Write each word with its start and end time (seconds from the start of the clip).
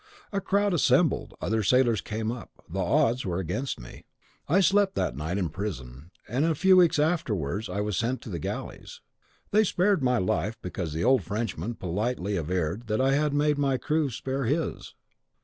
A 0.33 0.41
crowd 0.41 0.73
assembled; 0.73 1.35
other 1.41 1.61
sailors 1.61 2.01
came 2.01 2.31
up: 2.31 2.49
the 2.67 2.79
odds 2.79 3.23
were 3.23 3.37
against 3.37 3.79
me. 3.79 4.03
I 4.49 4.59
slept 4.59 4.95
that 4.95 5.15
night 5.15 5.37
in 5.37 5.49
prison; 5.49 6.09
and 6.27 6.43
in 6.43 6.49
a 6.49 6.55
few 6.55 6.75
weeks 6.75 6.97
afterwards 6.97 7.69
I 7.69 7.81
was 7.81 7.95
sent 7.97 8.19
to 8.23 8.29
the 8.31 8.39
galleys. 8.39 9.01
They 9.51 9.63
spared 9.63 10.01
my 10.01 10.17
life, 10.17 10.57
because 10.63 10.93
the 10.93 11.03
old 11.03 11.21
Frenchman 11.21 11.75
politely 11.75 12.35
averred 12.35 12.87
that 12.87 12.99
I 12.99 13.11
had 13.13 13.31
made 13.31 13.59
my 13.59 13.77
crew 13.77 14.09
spare 14.09 14.45
his. 14.45 14.95